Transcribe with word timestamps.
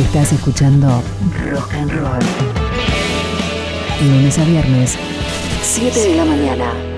Estás 0.00 0.32
escuchando 0.32 1.02
Rock 1.50 1.74
and 1.74 1.92
Roll. 1.92 2.20
Lunes 4.02 4.38
a 4.38 4.44
viernes, 4.44 4.96
7 5.62 6.00
de 6.00 6.14
la 6.16 6.24
mañana. 6.24 6.89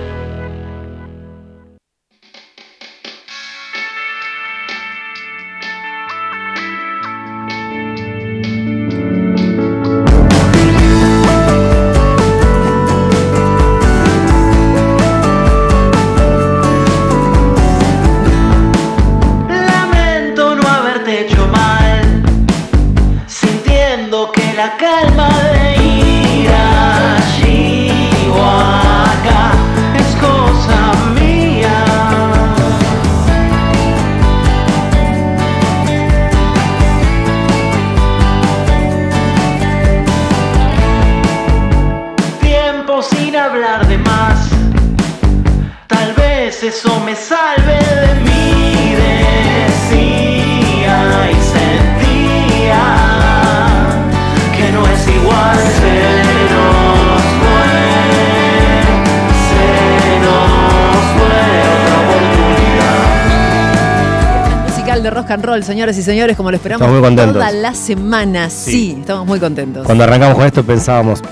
And 65.32 65.44
roll, 65.44 65.62
señores 65.64 65.96
y 65.98 66.02
señores, 66.02 66.36
como 66.36 66.50
lo 66.50 66.56
esperamos 66.56 66.80
Estamos 66.82 67.00
muy 67.00 67.08
contentos. 67.08 67.34
toda 67.34 67.50
la 67.52 67.74
semana. 67.74 68.50
Sí. 68.50 68.70
Sí. 68.70 68.96
estamos 69.00 69.26
muy 69.26 69.40
contentos. 69.40 69.84
Cuando 69.86 70.04
arrancamos 70.04 70.36
con 70.36 70.46
esto 70.46 70.62
pensábamos, 70.64 71.22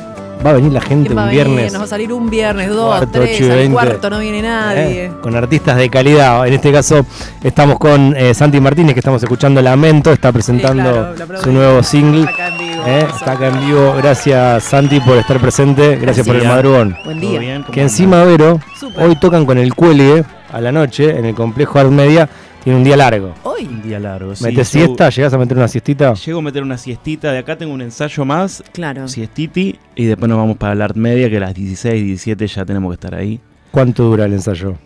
va 0.45 0.51
a 0.51 0.53
venir 0.55 0.73
la 0.73 0.81
gente 0.81 1.09
¿Quién 1.09 1.19
va 1.19 1.25
un 1.25 1.29
venir? 1.29 1.45
viernes. 1.47 1.73
Nos 1.73 1.83
va 1.83 1.85
a 1.85 1.89
salir 1.89 2.13
un 2.13 2.31
viernes, 2.31 2.69
dos, 2.71 2.97
cuarto, 2.97 3.21
tres, 3.21 3.37
ocho 3.37 3.47
y 3.47 3.51
al 3.51 3.57
veinte. 3.59 3.73
cuarto 3.75 4.11
no 4.11 4.19
viene 4.21 4.43
nadie. 4.43 5.05
¿eh? 5.07 5.13
Con 5.23 5.37
artistas 5.37 5.77
de 5.77 5.91
calidad. 5.91 6.47
En 6.47 6.55
este 6.55 6.73
caso 6.73 7.05
estamos 7.45 7.79
con 7.79 8.15
eh, 8.17 8.33
Santi 8.35 8.59
Martínez, 8.61 8.95
que 8.95 9.01
estamos 9.01 9.23
escuchando 9.23 9.61
Lamento, 9.61 10.13
está 10.13 10.33
presentando 10.33 11.15
claro, 11.15 11.43
su 11.43 11.53
nuevo 11.53 11.83
single. 11.83 12.23
Está 12.23 12.33
acá 12.33 12.49
en 12.49 12.59
vivo, 12.59 12.83
¿eh? 12.87 13.07
Está 13.19 13.33
acá 13.33 13.47
en 13.49 13.61
vivo. 13.67 13.95
Gracias 13.99 14.65
Santi 14.65 15.01
por 15.01 15.19
estar 15.19 15.39
presente. 15.41 15.97
Gracias 15.97 16.27
por 16.27 16.37
el 16.37 16.47
madrugón. 16.49 16.97
Buen 17.05 17.21
¿Todo 17.21 17.39
día. 17.39 17.65
Que 17.71 17.83
encima, 17.83 18.25
Vero, 18.25 18.61
hoy 18.99 19.17
tocan 19.17 19.45
con 19.45 19.59
el 19.59 19.75
cuelgue 19.75 20.25
a 20.53 20.61
la 20.61 20.73
noche 20.73 21.11
en 21.19 21.27
el 21.27 21.35
complejo 21.35 21.79
Art 21.79 21.91
Media. 21.91 22.29
Tiene 22.63 22.79
un 22.79 22.85
día 22.85 22.97
largo. 22.97 23.35
Hoy. 23.45 23.65
Un 23.67 23.83
día 23.83 23.99
largo. 23.99 24.35
sí. 24.37 24.45
¿Metes 24.45 24.69
siesta? 24.69 25.09
¿Llegás 25.09 25.33
a 25.33 25.39
meter 25.39 25.57
una 25.57 25.69
siestita? 25.69 26.13
Llego 26.15 26.39
a 26.41 26.43
meter 26.43 26.63
una 26.63 26.77
siestita. 26.77 27.33
De 27.33 27.39
acá 27.39 27.57
tengo 27.57 27.73
un 27.73 27.81
ensayo 27.81 28.25
más, 28.25 28.63
Claro. 28.73 29.09
siestiti, 29.09 29.79
y 29.97 30.05
después 30.05 30.29
nos 30.29 30.37
vamos 30.39 30.57
para 30.59 30.75
la 30.75 30.85
Art 30.87 30.97
Media, 30.97 31.31
que 31.31 31.39
a 31.39 31.41
las 31.41 31.55
16, 31.55 32.03
17 32.05 32.47
ya 32.47 32.65
tenemos 32.65 32.91
que 32.91 32.95
estar 32.95 33.15
ahí. 33.15 33.41
¿Cuánto 33.71 34.05
dura 34.05 34.27
el 34.27 34.33
ensayo? 34.35 34.77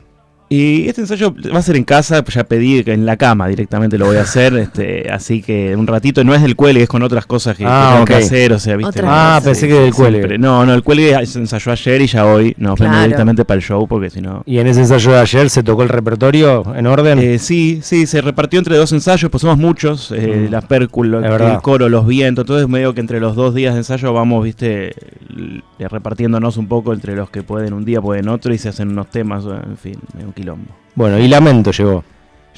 Y 0.51 0.87
este 0.89 1.01
ensayo 1.01 1.35
va 1.53 1.59
a 1.59 1.63
ser 1.63 1.75
en 1.77 1.85
casa, 1.85 2.23
pues 2.23 2.35
ya 2.35 2.45
pedí 2.45 2.85
que 2.85 2.93
en 2.93 3.07
la 3.07 3.17
cama 3.17 3.49
directamente 3.49 3.97
lo 3.99 4.07
voy 4.07 4.19
a 4.19 4.21
hacer, 4.29 4.55
este, 4.57 5.11
así 5.11 5.41
que 5.43 5.75
un 5.75 5.87
ratito, 5.87 6.23
no 6.23 6.35
es 6.35 6.43
del 6.43 6.55
cuelgue, 6.55 6.83
es 6.83 6.89
con 6.89 7.03
otras 7.03 7.25
cosas 7.27 7.57
que, 7.57 7.65
que 7.65 7.69
Ah, 7.71 7.93
tengo 7.95 8.05
que 8.05 8.15
hacer, 8.15 8.53
o 8.53 8.59
sea, 8.59 8.77
¿viste? 8.77 9.01
Ah, 9.05 9.41
pensé 9.43 9.67
que 9.67 9.75
del 9.75 9.95
cuelgue. 9.95 10.19
siempre. 10.19 10.39
No, 10.39 10.65
no, 10.67 10.75
el 10.75 10.83
cuelgue 10.83 11.25
se 11.27 11.39
ensayó 11.39 11.73
ayer 11.73 12.03
y 12.03 12.07
ya 12.07 12.27
hoy, 12.27 12.55
nos 12.59 12.77
Claro. 12.77 13.03
directamente 13.03 13.45
para 13.45 13.57
el 13.57 13.63
show, 13.65 13.89
porque 13.89 14.11
si 14.11 14.21
no... 14.21 14.43
¿Y 14.45 14.59
en 14.59 14.67
ese 14.67 14.81
ensayo 14.81 15.13
de 15.13 15.19
ayer 15.19 15.49
se 15.51 15.63
tocó 15.63 15.83
el 15.83 15.89
repertorio 15.89 16.63
en 16.77 16.87
orden? 16.87 17.19
Eh, 17.19 17.39
sí, 17.39 17.81
sí, 17.83 18.07
se 18.07 18.21
repartió 18.21 18.59
entre 18.59 18.77
dos 18.77 18.93
ensayos, 18.93 19.31
pues 19.31 19.41
somos 19.41 19.57
muchos, 19.59 20.13
eh, 20.13 20.47
Mm. 20.49 20.53
la 20.53 20.61
pércula, 20.61 21.17
el 21.19 21.23
verdad. 21.23 21.61
coro, 21.63 21.89
los 21.89 22.07
vientos, 22.07 22.43
entonces 22.45 22.69
medio 22.69 22.93
que 22.95 23.01
entre 23.01 23.19
los 23.19 23.35
dos 23.35 23.55
días 23.55 23.73
de 23.75 23.81
ensayo 23.81 24.13
vamos, 24.13 24.45
viste, 24.45 24.95
l- 25.37 25.63
repartiéndonos 25.79 26.57
un 26.59 26.69
poco 26.69 26.93
entre 26.93 27.15
los 27.17 27.31
que 27.31 27.43
pueden 27.43 27.73
un 27.73 27.85
día, 27.85 28.01
pueden 28.01 28.29
otro 28.29 28.53
y 28.55 28.59
se 28.59 28.69
hacen 28.69 28.89
unos 28.91 29.09
temas, 29.11 29.45
eh, 29.45 29.49
en 29.67 29.77
fin, 29.77 29.95
quilombo. 30.35 30.71
Bueno, 30.95 31.19
y 31.19 31.29
Lamento 31.29 31.71
llegó. 31.73 32.05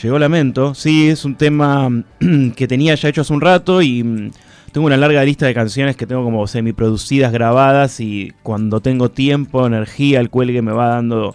Llegó 0.02 0.18
Lamento, 0.18 0.74
sí, 0.74 1.08
es 1.08 1.24
un 1.24 1.36
tema 1.36 1.88
mm, 1.88 2.50
que 2.56 2.66
tenía 2.68 2.94
ya 2.94 3.08
hecho 3.08 3.22
hace 3.22 3.32
un 3.32 3.40
rato 3.40 3.80
y 3.80 4.02
mm, 4.02 4.30
tengo 4.72 4.86
una 4.86 4.96
larga 4.98 5.24
lista 5.24 5.46
de 5.46 5.54
canciones 5.54 5.96
que 5.96 6.06
tengo 6.06 6.22
como 6.22 6.46
semi-producidas, 6.46 7.32
grabadas 7.32 7.98
y 8.00 8.32
cuando 8.42 8.80
tengo 8.80 9.10
tiempo, 9.10 9.66
energía, 9.66 10.20
el 10.20 10.28
cuelgue 10.28 10.60
me 10.60 10.72
va 10.72 10.88
dando 10.88 11.34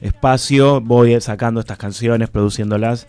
espacio, 0.00 0.80
voy 0.80 1.20
sacando 1.20 1.60
estas 1.60 1.78
canciones, 1.78 2.30
produciéndolas. 2.30 3.06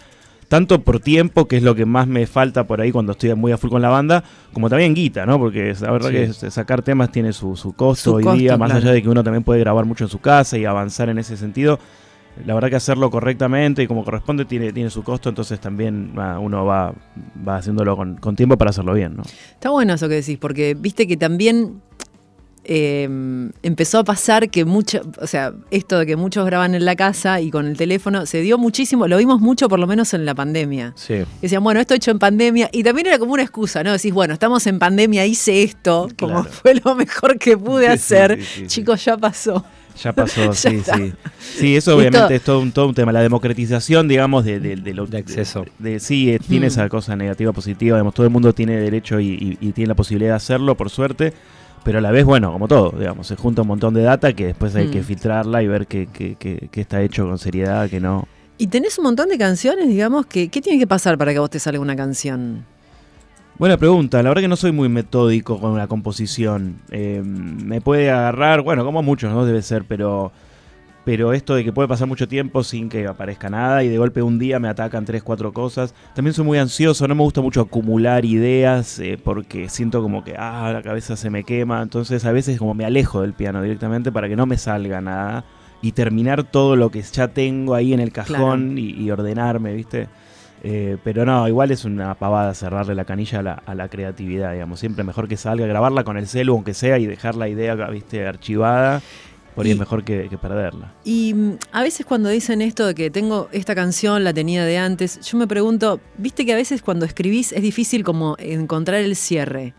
Tanto 0.48 0.82
por 0.82 1.00
tiempo, 1.00 1.48
que 1.48 1.58
es 1.58 1.64
lo 1.64 1.76
que 1.76 1.86
más 1.86 2.08
me 2.08 2.26
falta 2.26 2.66
por 2.66 2.82
ahí 2.82 2.92
cuando 2.92 3.12
estoy 3.12 3.36
muy 3.36 3.52
a 3.52 3.58
full 3.60 3.70
con 3.70 3.84
la 3.84 3.90
banda, 3.90 4.24
como 4.52 4.68
también 4.68 4.96
guita, 4.96 5.28
¿no? 5.28 5.38
Porque 5.38 5.76
la 5.80 5.92
verdad 5.92 6.10
Sí. 6.10 6.16
que 6.42 6.50
sacar 6.52 6.82
temas 6.82 7.12
tiene 7.12 7.34
su, 7.34 7.56
su 7.56 7.74
costo 7.74 8.10
Su 8.12 8.16
hoy 8.16 8.24
costo, 8.24 8.40
día, 8.40 8.58
más 8.58 8.72
claro. 8.72 8.82
allá 8.84 8.92
de 8.94 9.04
que 9.04 9.10
uno 9.10 9.24
también 9.24 9.44
puede 9.44 9.60
grabar 9.60 9.86
mucho 9.86 10.06
en 10.06 10.10
su 10.10 10.18
casa 10.20 10.58
y 10.58 10.66
avanzar 10.66 11.08
en 11.10 11.20
ese 11.20 11.38
sentido. 11.38 11.80
La 12.46 12.54
verdad 12.54 12.70
que 12.70 12.76
hacerlo 12.78 13.10
correctamente 13.10 13.84
y 13.84 13.88
como 13.88 14.04
corresponde 14.06 14.46
tiene, 14.46 14.72
tiene 14.74 14.90
su 14.90 15.04
costo, 15.04 15.30
entonces 15.30 15.60
también 15.60 16.14
ah, 16.18 16.40
uno 16.40 16.66
va, 16.66 16.94
va 17.48 17.58
haciéndolo 17.58 17.96
con, 17.98 18.16
con 18.18 18.36
tiempo 18.36 18.58
para 18.58 18.70
hacerlo 18.70 18.94
bien, 18.94 19.16
¿no? 19.18 19.24
Está 19.24 19.70
bueno 19.70 19.94
eso 19.94 20.08
que 20.08 20.16
decís, 20.16 20.38
porque 20.38 20.74
viste 20.74 21.06
que 21.08 21.18
también 21.18 21.82
eh, 22.66 23.50
empezó 23.64 24.00
a 24.00 24.04
pasar 24.04 24.50
que 24.50 24.64
mucho, 24.66 25.02
o 25.20 25.26
sea, 25.28 25.54
esto 25.72 25.98
de 26.00 26.06
que 26.06 26.16
muchos 26.16 26.46
graban 26.46 26.76
en 26.76 26.86
la 26.86 26.96
casa 26.96 27.42
y 27.42 27.50
con 27.50 27.66
el 27.66 27.76
teléfono, 27.78 28.26
se 28.26 28.42
dio 28.42 28.58
muchísimo, 28.58 29.08
lo 29.08 29.18
vimos 29.18 29.42
mucho 29.42 29.68
por 29.70 29.80
lo 29.80 29.88
menos 29.88 30.14
en 30.14 30.26
la 30.26 30.36
pandemia. 30.36 30.94
Sí. 30.96 31.16
Decían, 31.42 31.64
bueno, 31.64 31.80
esto 31.80 31.94
hecho 31.96 32.12
en 32.12 32.20
pandemia, 32.20 32.70
y 32.72 32.84
también 32.84 33.08
era 33.08 33.18
como 33.18 33.34
una 33.34 33.44
excusa, 33.44 33.84
¿no? 33.84 33.92
Decís, 33.92 34.14
bueno, 34.14 34.34
estamos 34.34 34.68
en 34.68 34.78
pandemia, 34.78 35.26
hice 35.26 35.64
esto, 35.64 36.10
como 36.20 36.42
Claro. 36.44 36.50
fue 36.50 36.76
lo 36.84 36.96
mejor 36.96 37.40
que 37.40 37.58
pude 37.58 37.86
Sí, 37.88 37.92
hacer. 37.92 38.38
sí, 38.38 38.44
sí, 38.46 38.60
sí. 38.62 38.68
Chicos, 38.68 39.04
ya 39.04 39.18
pasó. 39.18 39.66
Ya 40.04 40.14
pasó, 40.14 40.46
Ya 40.46 40.54
sí, 40.54 40.68
está. 40.78 40.96
sí. 40.98 41.14
Sí, 41.40 41.76
eso 41.76 41.96
obviamente 41.98 42.36
es 42.36 42.42
todo 42.44 42.60
un, 42.60 42.72
todo 42.72 42.88
un 42.88 42.94
tema. 42.96 43.12
La 43.12 43.22
democratización, 43.22 44.08
digamos, 44.08 44.46
de, 44.46 44.60
de, 44.60 44.76
de 44.78 44.94
lo- 44.94 45.06
De 45.08 45.18
acceso. 45.18 45.66
de- 45.80 45.92
de- 45.92 46.00
sí, 46.00 46.32
eh, 46.32 46.40
tiene 46.40 46.66
Mm. 46.66 46.70
esa 46.70 46.90
cosa 46.90 47.16
negativa, 47.16 47.52
positiva. 47.52 47.98
Digamos, 47.98 48.14
todo 48.14 48.26
el 48.26 48.32
mundo 48.32 48.54
tiene 48.54 48.78
derecho 48.78 49.20
y, 49.20 49.28
y- 49.28 49.58
y 49.60 49.72
tiene 49.74 49.90
la 49.90 49.96
posibilidad 49.96 50.32
de 50.32 50.36
hacerlo, 50.38 50.76
por 50.76 50.90
suerte. 50.90 51.34
Pero 51.84 52.00
a 52.00 52.02
la 52.02 52.12
vez, 52.12 52.26
bueno, 52.26 52.52
como 52.52 52.68
todo, 52.68 52.94
digamos, 52.98 53.26
se 53.28 53.36
junta 53.38 53.62
un 53.62 53.70
montón 53.70 53.94
de 53.94 54.02
data 54.02 54.34
que 54.34 54.48
después 54.48 54.76
hay 54.76 54.88
Mm. 54.88 54.92
que 54.92 55.04
filtrarla 55.04 55.64
y 55.64 55.68
ver 55.68 55.88
qué 55.88 56.08
qué- 56.12 56.36
qué- 56.38 56.68
qué 56.72 56.82
está 56.82 57.02
hecho 57.02 57.26
con 57.28 57.38
seriedad, 57.38 57.90
que 57.90 58.00
no. 58.00 58.28
Y 58.58 58.68
tenés 58.68 58.98
un 58.98 59.06
montón 59.06 59.30
de 59.30 59.38
canciones, 59.38 59.88
digamos, 59.88 60.26
que 60.26 60.50
¿qué 60.50 60.62
tiene 60.62 60.78
que 60.78 60.88
pasar 60.88 61.18
para 61.18 61.32
que 61.32 61.38
a 61.38 61.42
vos 61.42 61.50
te 61.50 61.60
salga 61.60 61.80
una 61.80 61.96
canción? 61.96 62.66
Buena 63.60 63.76
pregunta. 63.76 64.24
La 64.24 64.30
verdad 64.30 64.44
que 64.44 64.48
no 64.48 64.56
soy 64.56 64.72
muy 64.72 64.88
metódico 64.88 65.60
con 65.60 65.78
la 65.78 65.88
composición. 65.88 66.80
Eh, 66.92 67.22
me 67.26 67.82
puede 67.82 68.10
agarrar, 68.10 68.62
bueno, 68.62 68.86
como 68.86 69.04
muchos, 69.04 69.34
¿no? 69.34 69.46
Debe 69.46 69.62
ser, 69.62 69.84
pero, 69.84 70.32
pero 71.04 71.34
esto 71.34 71.56
de 71.56 71.66
que 71.66 71.74
puede 71.74 71.90
pasar 71.90 72.08
mucho 72.08 72.26
tiempo 72.26 72.64
sin 72.64 72.88
que 72.88 73.06
aparezca 73.06 73.50
nada 73.50 73.84
y 73.84 73.90
de 73.90 73.98
golpe 73.98 74.22
un 74.22 74.40
día 74.40 74.60
me 74.60 74.70
atacan 74.70 75.04
tres, 75.04 75.24
cuatro 75.24 75.52
cosas. 75.52 75.94
También 76.16 76.34
soy 76.34 76.46
muy 76.46 76.58
ansioso, 76.58 77.06
no 77.06 77.16
me 77.16 77.24
gusta 77.24 77.42
mucho 77.42 77.60
acumular 77.60 78.24
ideas 78.24 78.98
eh, 79.00 79.20
porque 79.22 79.68
siento 79.68 80.02
como 80.02 80.24
que, 80.24 80.36
ah, 80.38 80.72
la 80.72 80.82
cabeza 80.82 81.18
se 81.18 81.30
me 81.30 81.44
quema. 81.44 81.82
Entonces 81.82 82.24
a 82.24 82.32
veces 82.32 82.60
como 82.60 82.74
me 82.74 82.86
alejo 82.86 83.24
del 83.24 83.34
piano 83.34 83.62
directamente 83.62 84.10
para 84.10 84.30
que 84.30 84.38
no 84.38 84.46
me 84.46 84.58
salga 84.58 85.02
nada 85.02 85.44
y 85.82 85.92
terminar 85.92 86.46
todo 86.46 86.78
lo 86.78 86.92
que 86.92 87.02
ya 87.02 87.28
tengo 87.28 87.76
ahí 87.76 87.92
en 87.92 88.00
el 88.00 88.14
cajón 88.14 88.78
y, 88.78 88.92
y 88.92 89.12
ordenarme, 89.12 89.74
¿viste? 89.74 90.08
Eh, 90.64 90.98
pero 91.04 91.26
no, 91.26 91.48
igual 91.48 91.72
es 91.72 91.86
una 91.86 92.16
pavada 92.16 92.54
cerrarle 92.54 92.94
la 92.94 93.06
canilla 93.06 93.40
a 93.40 93.44
la, 93.44 93.54
a 93.54 93.76
la 93.76 93.88
creatividad, 93.88 94.54
digamos. 94.54 94.80
Siempre 94.80 95.04
mejor 95.04 95.28
que 95.28 95.38
salga, 95.38 95.66
grabarla 95.66 96.04
con 96.04 96.18
el 96.18 96.28
celu, 96.28 96.54
aunque 96.54 96.74
sea, 96.74 96.98
y 97.00 97.06
dejar 97.06 97.36
la 97.36 97.48
idea, 97.48 97.76
viste, 97.76 98.26
archivada. 98.28 99.02
Por 99.56 99.66
ahí 99.66 99.72
es 99.72 99.80
mejor 99.80 100.04
que, 100.04 100.28
que 100.30 100.38
perderla. 100.38 100.94
Y 101.04 101.34
mm, 101.34 101.58
a 101.72 101.82
veces 101.82 102.06
cuando 102.06 102.30
dicen 102.30 102.62
esto 102.62 102.86
de 102.86 102.96
que 102.96 103.10
tengo 103.10 103.50
esta 103.52 103.76
canción, 103.76 104.24
la 104.24 104.34
tenía 104.34 104.64
de 104.66 104.78
antes, 104.78 105.20
yo 105.22 105.38
me 105.38 105.48
pregunto, 105.48 106.00
viste 106.18 106.46
que 106.46 106.54
a 106.54 106.56
veces 106.56 106.82
cuando 106.82 107.06
escribís 107.06 107.52
es 107.52 107.62
difícil 107.62 108.04
como 108.04 108.36
encontrar 108.40 109.02
el 109.02 109.16
cierre. 109.16 109.74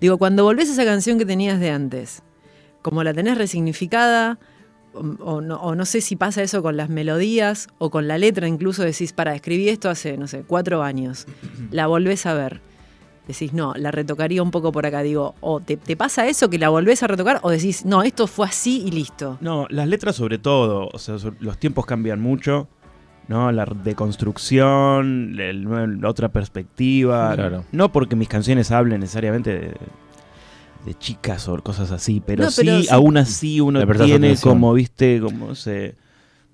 Digo, 0.00 0.18
cuando 0.18 0.44
volvés 0.44 0.68
a 0.68 0.72
esa 0.72 0.84
canción 0.84 1.18
que 1.18 1.24
tenías 1.24 1.60
de 1.60 1.70
antes, 1.70 2.22
como 2.80 3.04
la 3.04 3.14
tenés 3.14 3.38
resignificada, 3.38 4.38
o, 4.94 5.40
no, 5.40 5.56
o 5.56 5.74
no 5.74 5.84
sé 5.84 6.00
si 6.00 6.16
pasa 6.16 6.42
eso 6.42 6.62
con 6.62 6.76
las 6.76 6.88
melodías 6.88 7.68
o 7.78 7.90
con 7.90 8.08
la 8.08 8.18
letra, 8.18 8.48
incluso 8.48 8.82
decís, 8.82 9.12
para, 9.12 9.34
escribí 9.34 9.68
esto 9.68 9.90
hace, 9.90 10.16
no 10.16 10.26
sé, 10.26 10.44
cuatro 10.46 10.82
años, 10.82 11.26
la 11.70 11.86
volvés 11.86 12.26
a 12.26 12.34
ver. 12.34 12.60
Decís, 13.26 13.52
no, 13.52 13.72
la 13.76 13.92
retocaría 13.92 14.42
un 14.42 14.50
poco 14.50 14.72
por 14.72 14.84
acá. 14.84 15.00
Digo, 15.02 15.36
o 15.40 15.60
te, 15.60 15.76
te 15.76 15.96
pasa 15.96 16.26
eso 16.26 16.50
que 16.50 16.58
la 16.58 16.70
volvés 16.70 17.04
a 17.04 17.06
retocar, 17.06 17.38
o 17.42 17.50
decís, 17.50 17.84
no, 17.84 18.02
esto 18.02 18.26
fue 18.26 18.46
así 18.46 18.82
y 18.84 18.90
listo. 18.90 19.38
No, 19.40 19.66
las 19.70 19.86
letras 19.86 20.16
sobre 20.16 20.38
todo, 20.38 20.88
o 20.92 20.98
sea, 20.98 21.16
los 21.38 21.58
tiempos 21.58 21.86
cambian 21.86 22.20
mucho. 22.20 22.68
¿no? 23.28 23.52
La 23.52 23.64
deconstrucción, 23.64 25.38
el 25.38 26.00
la 26.00 26.08
otra 26.08 26.30
perspectiva. 26.30 27.34
Claro. 27.34 27.64
No 27.70 27.92
porque 27.92 28.16
mis 28.16 28.28
canciones 28.28 28.70
hablen 28.72 29.00
necesariamente 29.00 29.58
de, 29.58 29.76
de 30.84 30.94
chicas 30.94 31.48
o 31.48 31.56
cosas 31.62 31.90
así, 31.92 32.22
pero, 32.24 32.44
No, 32.44 32.50
pero 32.56 32.76
sí, 32.78 32.82
sí. 32.84 32.88
aún 32.92 33.16
así 33.16 33.60
uno 33.60 33.86
tiene 34.04 34.36
como, 34.36 34.72
viste, 34.74 35.20
como 35.20 35.54
se... 35.54 35.94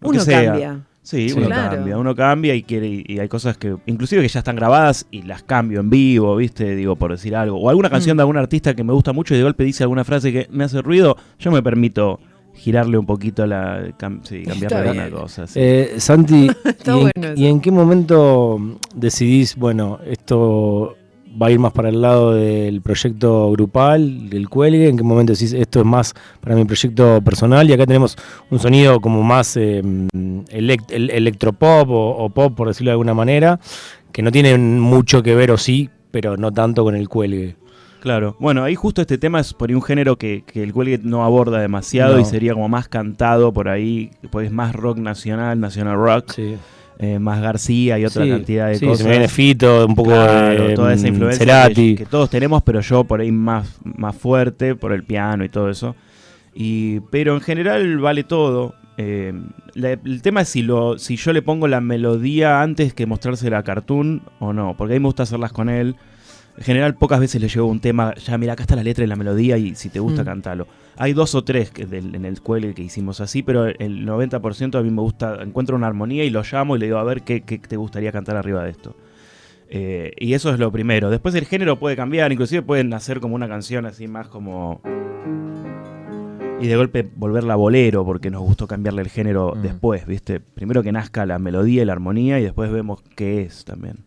lo 0.01 0.11
que 0.11 0.17
Uno 0.17 0.21
sea. 0.21 0.45
cambia. 0.45 0.81
Sí, 1.03 1.31
Sí. 1.31 1.35
uno 1.39 1.47
Claro. 1.47 1.77
cambia, 1.77 1.97
uno 1.97 2.15
cambia 2.15 2.55
y 2.55 2.63
quiere 2.63 2.87
y, 3.07 3.19
hay 3.19 3.29
cosas 3.29 3.57
que 3.57 3.75
inclusive 3.87 4.21
que 4.21 4.29
ya 4.29 4.41
están 4.41 4.57
grabadas 4.57 5.07
y 5.11 5.23
las 5.23 5.43
cambio 5.43 5.81
en 5.81 5.89
vivo, 5.89 6.37
¿viste? 6.37 6.77
Digo 6.77 6.97
por 6.97 7.13
decir 7.13 7.35
algo, 7.35 7.57
o 7.59 7.71
alguna 7.71 7.89
canción 7.89 8.15
Mm. 8.15 8.19
de 8.19 8.23
algún 8.23 8.37
artista 8.37 8.75
que 8.75 8.85
me 8.85 8.93
gusta 8.93 9.15
mucho 9.15 9.33
y 9.35 9.39
de 9.39 9.43
golpe 9.45 9.65
dice 9.65 9.83
alguna 9.85 10.05
frase 10.05 10.31
que 10.33 10.47
me 10.51 10.65
hace 10.65 10.83
ruido, 10.83 11.17
yo 11.39 11.51
me 11.51 11.63
permito 11.63 12.21
girarle 12.53 12.99
un 12.99 13.07
poquito 13.07 13.47
la 13.47 13.87
cam- 13.99 14.21
sí, 14.25 14.43
cambiarle 14.43 14.77
alguna 14.91 15.09
cosa, 15.11 15.47
sí. 15.47 15.59
Eh, 15.63 15.95
Santi, 15.97 16.49
Está 16.67 16.91
¿y, 16.93 16.95
en, 16.97 17.01
bueno 17.01 17.29
eso. 17.33 17.41
y 17.41 17.47
en 17.47 17.61
qué 17.63 17.71
momento 17.71 18.59
decidís, 18.95 19.57
bueno, 19.57 20.01
esto 20.05 20.98
va 21.41 21.47
a 21.49 21.51
ir 21.51 21.59
más 21.59 21.73
para 21.73 21.89
el 21.89 22.01
lado 22.03 22.35
del 22.35 22.81
proyecto 22.83 23.51
grupal, 23.53 24.29
del 24.31 24.49
cuelgue? 24.49 24.89
¿En 24.89 24.97
qué 24.97 25.03
momento 25.03 25.33
decís, 25.33 25.53
esto 25.53 25.81
es 25.81 25.87
más 25.87 26.15
para 26.41 26.57
mi 26.57 26.65
proyecto 26.65 27.21
personal? 27.23 27.69
Y 27.69 27.73
acá 27.73 27.87
tenemos 27.87 28.17
un 28.51 28.59
sonido 28.59 29.01
como 29.01 29.23
más 29.23 29.57
eh, 29.57 29.83
elect- 29.83 30.91
el- 30.93 31.11
electropop 31.11 31.89
o, 31.91 32.11
o 32.25 32.31
pop, 32.31 32.55
por 32.55 32.69
decirlo 32.69 32.91
de 32.91 32.93
alguna 32.95 33.15
manera, 33.15 33.61
que 34.13 34.23
no 34.23 34.33
tiene 34.33 34.57
mucho 34.59 35.23
que 35.23 35.35
ver, 35.35 35.51
o 35.51 35.57
sí, 35.59 35.91
pero 36.11 36.37
no 36.37 36.53
tanto 36.53 36.85
con 36.85 36.97
el 36.97 37.09
cuelgue. 37.09 37.57
Claro. 38.01 38.37
Bueno, 38.39 38.63
ahí 38.63 38.77
justo 38.77 39.01
este 39.01 39.19
tema 39.19 39.41
es 39.41 39.53
por 39.55 39.69
ahí 39.71 39.75
un 39.75 39.83
género 39.83 40.17
que, 40.17 40.45
que 40.47 40.63
el 40.63 40.73
cuelgue 40.73 41.01
no 41.03 41.25
aborda 41.25 41.59
demasiado 41.61 42.15
No. 42.15 42.21
y 42.21 42.25
sería 42.25 42.55
como 42.55 42.69
más 42.69 42.87
cantado 42.89 43.53
por 43.53 43.69
ahí, 43.69 44.11
pues 44.31 44.47
es 44.47 44.53
más 44.53 44.73
rock 44.75 44.99
nacional, 44.99 45.59
nacional 45.59 45.97
rock, 45.97 46.31
Sí. 46.33 46.55
Eh, 46.99 47.19
más 47.19 47.41
García 47.41 47.99
y 47.99 48.05
otra 48.05 48.25
Sí, 48.25 48.31
cantidad 48.31 48.69
de 48.69 48.75
sí, 48.79 48.85
cosas. 48.87 48.99
Se 48.99 49.05
me 49.05 49.11
viene 49.11 49.29
Fito, 49.29 49.87
un 49.87 49.95
poco 49.95 50.11
Claro, 50.11 50.65
de 50.69 50.75
toda 50.75 50.93
esa 50.95 51.05
mm, 51.05 51.09
influencia 51.09 51.39
Cerati. 51.47 51.91
que, 51.95 52.05
que 52.05 52.07
todos 52.07 52.29
tenemos, 52.31 52.63
pero 52.63 52.81
yo 52.81 53.05
por 53.05 53.21
ahí 53.21 53.31
más, 53.33 53.79
más 53.85 54.17
fuerte, 54.17 54.75
por 54.75 54.93
el 54.93 55.05
piano 55.05 55.45
y 55.45 55.49
todo 55.49 55.71
eso. 55.71 55.95
Y, 56.55 57.01
pero 57.11 57.35
en 57.35 57.41
general 57.41 57.99
vale 57.99 58.25
todo. 58.25 58.75
Eh, 58.97 59.33
la- 59.75 59.93
el 59.93 60.23
tema 60.23 60.41
es 60.41 60.49
si, 60.49 60.63
lo, 60.63 60.99
si 60.99 61.15
yo 61.17 61.33
le 61.33 61.41
pongo 61.43 61.69
la 61.69 61.81
melodía 61.81 62.63
antes 62.63 62.95
que 62.95 63.07
mostrársela 63.07 63.59
a 63.59 63.63
Cartoon 63.63 64.23
o 64.41 64.53
no, 64.53 64.75
porque 64.77 64.95
a 64.95 64.97
mí 64.97 65.01
me 65.01 65.07
gusta 65.07 65.23
hacerlas 65.23 65.53
con 65.53 65.69
él. 65.69 65.95
En 66.59 66.65
general 66.65 66.97
pocas 66.97 67.21
veces 67.21 67.41
le 67.41 67.49
llevo 67.49 67.69
un 67.69 67.79
tema, 67.81 68.15
ya 68.17 68.37
mira, 68.37 68.53
acá 68.55 68.65
está 68.65 68.75
la 68.75 68.83
letra 68.83 69.05
y 69.05 69.07
la 69.07 69.15
melodía 69.17 69.57
y 69.59 69.75
si 69.77 69.89
te 69.91 70.01
gusta 70.01 70.23
Mm. 70.23 70.27
cantalo. 70.27 70.67
Hay 70.97 71.13
dos 71.13 71.35
o 71.37 71.45
tres 71.45 71.71
que 71.71 71.87
del- 71.87 72.15
en 72.17 72.25
el 72.25 72.41
cuelgue 72.43 72.75
que 72.75 72.83
hicimos 72.83 73.21
así, 73.21 73.45
pero 73.45 73.67
el 73.67 74.05
90% 74.05 74.77
a 74.77 74.83
mí 74.83 74.91
me 74.91 75.01
gusta, 75.01 75.39
encuentro 75.41 75.77
una 75.77 75.87
armonía 75.87 76.25
y 76.25 76.31
lo 76.31 76.43
llamo 76.43 76.75
y 76.75 76.81
le 76.81 76.87
digo 76.87 76.99
a 76.99 77.05
ver 77.05 77.23
qué, 77.23 77.43
qué 77.43 77.59
te 77.59 77.77
gustaría 77.77 78.11
cantar 78.11 78.37
arriba 78.37 78.65
de 78.65 78.71
esto. 78.71 78.97
Eh, 79.71 80.13
y 80.19 80.33
eso 80.35 80.53
es 80.53 80.59
lo 80.59 80.73
primero. 80.73 81.11
Después 81.11 81.33
el 81.37 81.45
género 81.45 81.79
puede 81.79 81.95
cambiar, 81.95 82.33
inclusive 82.33 82.63
pueden 82.63 82.93
hacer 82.93 83.21
como 83.21 83.37
una 83.37 83.47
canción 83.49 83.87
así 83.87 84.09
más 84.09 84.27
como... 84.27 84.81
Y 86.61 86.67
de 86.67 86.75
golpe 86.77 87.09
volverla 87.15 87.55
bolero, 87.55 88.05
porque 88.05 88.31
nos 88.31 88.43
gustó 88.43 88.67
cambiarle 88.67 89.03
el 89.03 89.11
género 89.11 89.55
Mm. 89.55 89.63
después, 89.63 90.07
¿viste? 90.09 90.41
Primero 90.41 90.83
que 90.83 90.91
nazca 90.91 91.25
la 91.25 91.39
melodía 91.39 91.83
y 91.83 91.85
la 91.85 91.93
armonía 91.93 92.41
y 92.41 92.43
después 92.43 92.73
vemos 92.73 93.01
qué 93.15 93.43
es 93.43 93.65
también. 93.65 93.99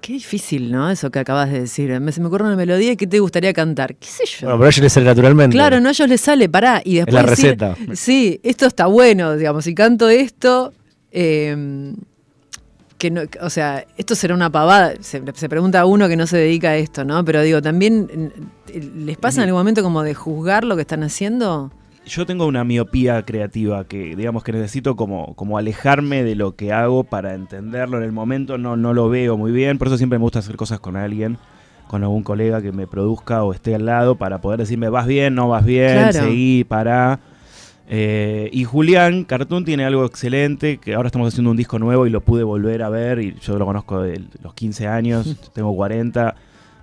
Qué 0.00 0.12
difícil, 0.12 0.70
¿no? 0.70 0.90
Eso 0.90 1.10
que 1.10 1.18
acabas 1.18 1.50
de 1.50 1.60
decir. 1.60 1.98
Me, 2.00 2.12
se 2.12 2.20
me 2.20 2.28
ocurre 2.28 2.44
una 2.44 2.56
melodía 2.56 2.92
y 2.92 2.96
¿qué 2.96 3.06
te 3.06 3.18
gustaría 3.18 3.52
cantar? 3.52 3.96
¿Qué 3.96 4.06
sé 4.06 4.24
yo? 4.26 4.46
Bueno, 4.46 4.58
pero 4.58 4.66
a 4.66 4.70
ellos 4.70 4.82
les 4.82 4.92
sale 4.92 5.06
naturalmente. 5.06 5.54
Claro, 5.56 5.80
no 5.80 5.88
a 5.88 5.92
ellos 5.92 6.08
les 6.08 6.20
sale, 6.20 6.48
pará. 6.48 6.80
Y 6.84 6.98
Es 6.98 7.06
después 7.06 7.24
la 7.24 7.30
decir, 7.30 7.44
receta. 7.58 7.76
Sí, 7.94 8.40
esto 8.42 8.66
está 8.66 8.86
bueno, 8.86 9.36
digamos, 9.36 9.64
si 9.64 9.74
canto 9.74 10.08
esto, 10.08 10.72
eh, 11.10 11.92
que 12.98 13.10
no, 13.10 13.22
o 13.40 13.50
sea, 13.50 13.84
esto 13.96 14.14
será 14.14 14.34
una 14.34 14.50
pavada, 14.50 14.94
se, 15.00 15.22
se 15.34 15.48
pregunta 15.48 15.80
a 15.80 15.86
uno 15.86 16.08
que 16.08 16.16
no 16.16 16.26
se 16.26 16.38
dedica 16.38 16.70
a 16.70 16.76
esto, 16.76 17.04
¿no? 17.04 17.24
Pero 17.24 17.42
digo, 17.42 17.60
también 17.60 18.32
eh, 18.72 18.90
les 18.96 19.18
pasa 19.18 19.40
en 19.42 19.48
algún 19.48 19.60
momento 19.60 19.82
como 19.82 20.02
de 20.02 20.14
juzgar 20.14 20.64
lo 20.64 20.76
que 20.76 20.82
están 20.82 21.02
haciendo. 21.02 21.72
Yo 22.06 22.24
tengo 22.24 22.46
una 22.46 22.62
miopía 22.62 23.22
creativa 23.24 23.84
que, 23.84 24.14
digamos, 24.14 24.44
que 24.44 24.52
necesito 24.52 24.94
como, 24.94 25.34
como 25.34 25.58
alejarme 25.58 26.22
de 26.22 26.36
lo 26.36 26.54
que 26.54 26.72
hago 26.72 27.02
para 27.02 27.34
entenderlo 27.34 27.98
en 27.98 28.04
el 28.04 28.12
momento. 28.12 28.58
No, 28.58 28.76
no 28.76 28.94
lo 28.94 29.08
veo 29.08 29.36
muy 29.36 29.50
bien, 29.50 29.76
por 29.76 29.88
eso 29.88 29.96
siempre 29.96 30.18
me 30.18 30.22
gusta 30.22 30.38
hacer 30.38 30.56
cosas 30.56 30.78
con 30.78 30.96
alguien, 30.96 31.36
con 31.88 32.04
algún 32.04 32.22
colega 32.22 32.62
que 32.62 32.70
me 32.70 32.86
produzca 32.86 33.42
o 33.42 33.52
esté 33.52 33.74
al 33.74 33.86
lado 33.86 34.14
para 34.14 34.40
poder 34.40 34.60
decirme, 34.60 34.88
vas 34.88 35.06
bien, 35.08 35.34
no 35.34 35.48
vas 35.48 35.64
bien, 35.64 35.94
Claro. 36.10 36.12
seguí, 36.12 36.62
pará. 36.62 37.18
Eh, 37.88 38.50
y 38.52 38.62
Julián 38.64 39.24
Cartoon 39.24 39.64
tiene 39.64 39.84
algo 39.84 40.04
excelente, 40.04 40.78
que 40.78 40.94
ahora 40.94 41.08
estamos 41.08 41.28
haciendo 41.32 41.50
un 41.50 41.56
disco 41.56 41.78
nuevo 41.80 42.06
y 42.06 42.10
lo 42.10 42.20
pude 42.20 42.44
volver 42.44 42.82
a 42.84 42.88
ver, 42.88 43.18
y 43.20 43.34
yo 43.40 43.58
lo 43.58 43.66
conozco 43.66 44.02
de 44.02 44.22
los 44.42 44.54
15 44.54 44.86
años, 44.86 45.36
tengo 45.54 45.74
40, 45.74 46.34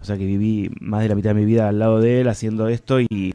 o 0.02 0.06
sea 0.06 0.18
que 0.18 0.26
viví 0.26 0.70
más 0.82 1.02
de 1.02 1.08
la 1.10 1.16
mitad 1.16 1.30
de 1.30 1.36
mi 1.42 1.46
vida 1.46 1.70
al 1.70 1.80
lado 1.80 2.02
de 2.02 2.22
él 2.22 2.28
haciendo 2.28 2.68
esto 2.68 3.00
y 3.00 3.34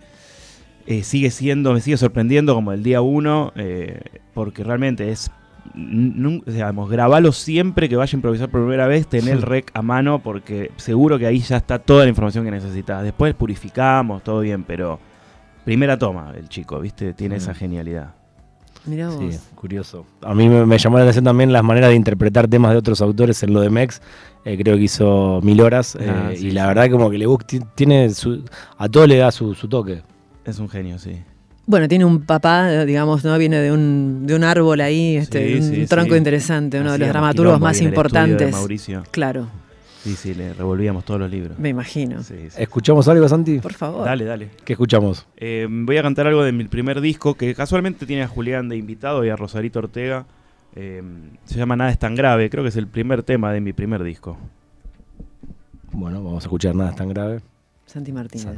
eh, 0.91 1.03
sigue 1.03 1.31
siendo, 1.31 1.73
me 1.75 1.81
sigue 1.81 1.97
sorprendiendo 1.99 2.55
como 2.55 2.73
el 2.73 2.83
día 2.83 3.03
uno, 3.03 3.53
eh, 3.57 4.01
porque 4.33 4.65
realmente 4.65 5.11
es, 5.11 5.31
digamos, 5.75 6.89
grabalo 6.89 7.33
siempre 7.33 7.89
que 7.89 7.97
vaya 7.97 8.11
a 8.13 8.17
improvisar 8.17 8.49
por 8.49 8.63
primera 8.63 8.87
vez, 8.87 9.07
tener 9.07 9.35
el 9.35 9.43
rec 9.53 9.71
a 9.75 9.83
mano, 9.83 10.21
porque 10.23 10.71
seguro 10.77 11.19
que 11.19 11.27
ahí 11.27 11.41
ya 11.41 11.59
está 11.59 11.79
toda 11.79 12.05
la 12.05 12.09
información 12.09 12.45
que 12.45 12.51
necesitas. 12.51 13.03
Después 13.03 13.35
purificamos, 13.35 14.23
todo 14.25 14.41
bien, 14.41 14.65
pero 14.65 14.99
primera 15.65 15.99
toma 15.99 16.33
el 16.37 16.49
chico, 16.49 16.81
¿viste? 16.81 17.13
Tiene 17.13 17.37
esa 17.37 17.53
genialidad. 17.55 18.15
Mirá 18.87 19.11
vos. 19.11 19.35
Sí, 19.35 19.39
curioso. 19.55 20.07
A 20.23 20.33
mí 20.35 20.49
me, 20.49 20.65
me 20.65 20.79
llamó 20.79 20.97
la 20.97 21.03
atención 21.03 21.25
también 21.27 21.53
las 21.53 21.63
maneras 21.63 21.91
de 21.91 21.97
interpretar 21.97 22.49
temas 22.49 22.71
de 22.73 22.79
otros 22.79 23.03
autores 23.03 23.43
en 23.43 23.53
lo 23.53 23.61
de 23.61 23.69
Mex. 23.69 24.01
Eh, 24.47 24.57
creo 24.57 24.77
que 24.77 24.85
hizo 24.85 25.41
mil 25.43 25.61
horas. 25.61 25.95
eh, 25.97 26.07
Ah, 26.11 26.31
y 26.33 26.37
sí, 26.39 26.51
la 26.53 26.63
sí. 26.63 26.69
verdad 26.69 26.91
como 26.91 27.11
que 27.11 27.19
le 27.19 27.27
gusta, 27.27 27.59
tiene 27.75 28.09
su, 28.11 28.43
a 28.79 28.89
todo 28.89 29.07
le 29.07 29.19
da 29.19 29.31
su, 29.31 29.55
su 29.55 29.69
toque. 29.69 30.01
Es 30.49 30.59
un 30.59 30.69
genio, 30.69 30.99
sí. 30.99 31.21
Bueno, 31.67 31.87
tiene 31.87 32.07
un 32.07 32.23
papá, 32.23 32.85
digamos, 32.85 33.23
¿no? 33.25 33.37
Viene 33.37 33.59
de 33.59 33.71
un, 33.71 34.27
de 34.27 34.35
un 34.35 34.43
árbol 34.43 34.81
ahí, 34.81 35.17
este, 35.17 35.61
Sí, 35.61 35.81
un 35.83 35.87
tronco 35.87 36.13
sí. 36.13 36.19
interesante, 36.19 36.81
uno 36.81 36.93
de 36.93 36.99
los 36.99 37.09
dramaturgos 37.09 37.61
más 37.61 37.81
importantes. 37.83 38.53
Mauricio. 38.53 39.03
Claro, 39.11 39.49
Sí, 40.03 40.15
sí, 40.15 40.33
le 40.33 40.55
revolvíamos 40.55 41.05
todos 41.05 41.21
los 41.21 41.31
libros. 41.31 41.59
me 41.59 41.69
imagino. 41.69 42.23
Sí, 42.23 42.35
sí. 42.49 42.57
¿Escuchamos 42.63 43.07
algo, 43.09 43.29
Santi? 43.29 43.59
Por 43.59 43.75
favor. 43.75 44.07
Dale, 44.07 44.25
dale. 44.25 44.49
¿Qué 44.65 44.73
escuchamos? 44.73 45.27
Eh, 45.37 45.67
voy 45.69 45.99
a 45.99 46.03
cantar 46.03 46.27
algo 46.29 46.43
de 46.45 46.53
mi 46.53 46.65
primer 46.65 47.01
disco 47.03 47.35
que 47.35 47.55
casualmente 47.55 48.07
tiene 48.07 48.23
a 48.23 48.29
Julián 48.29 48.71
de 48.71 48.77
invitado 48.77 49.23
y 49.25 49.29
a 49.29 49.37
Rosarito 49.37 49.81
Ortega. 49.81 50.25
Eh, 50.77 51.03
se 51.45 51.59
llama 51.59 51.77
Nada 51.77 51.91
es 51.91 51.99
tan 51.99 52.15
grave, 52.15 52.49
creo 52.49 52.63
que 52.63 52.69
es 52.71 52.77
el 52.77 52.87
primer 52.87 53.23
tema 53.23 53.53
de 53.53 53.61
mi 53.61 53.75
primer 53.75 54.03
disco. 54.03 54.39
Bueno, 55.93 56.23
vamos 56.23 56.45
a 56.45 56.47
escuchar 56.47 56.75
nada 56.75 56.91
es 56.91 56.97
tan 56.97 57.09
grave. 57.11 57.41
Santi 57.85 58.13
Martínez. 58.13 58.57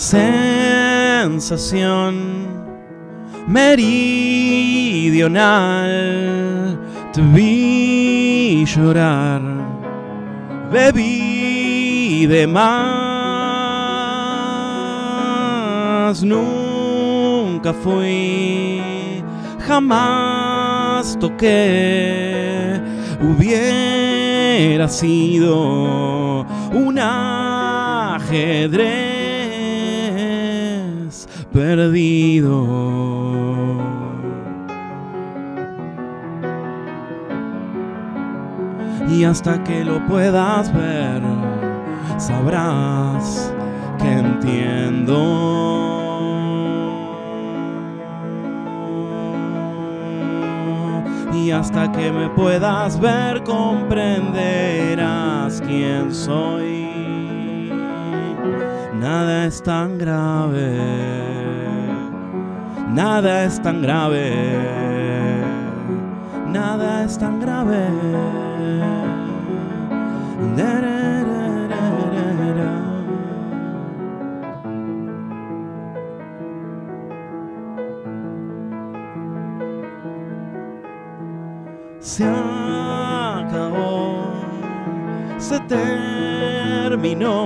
Sensación 0.00 1.44
meridional, 3.46 3.90
te 7.12 7.20
vi 7.20 8.64
llorar, 8.64 9.42
bebí 10.72 12.24
de 12.24 12.46
más, 12.46 12.62
nunca 16.24 17.74
fui, 17.74 18.80
jamás 19.68 21.18
toqué, 21.20 22.80
hubiera 23.20 24.88
sido 24.88 26.46
un 26.72 26.98
ajedrez 26.98 28.40
perdido. 31.60 32.56
Y 39.10 39.24
hasta 39.24 39.62
que 39.62 39.84
lo 39.84 40.06
puedas 40.06 40.72
ver, 40.72 41.20
sabrás 42.16 43.52
que 43.98 44.10
entiendo. 44.10 45.18
Y 51.34 51.50
hasta 51.50 51.92
que 51.92 52.10
me 52.10 52.30
puedas 52.30 52.98
ver, 52.98 53.42
comprenderás 53.42 55.60
quién 55.60 56.14
soy. 56.14 56.88
Nada 58.98 59.44
es 59.46 59.62
tan 59.62 59.98
grave, 59.98 61.39
nada 62.94 63.44
es 63.44 63.60
tan 63.62 63.82
grave, 63.82 64.32
nada 66.46 67.04
es 67.04 67.18
tan 67.18 67.40
grave. 67.40 67.88
Se 82.00 82.24
acabó, 83.36 84.24
se 85.38 85.60
terminó. 85.60 87.36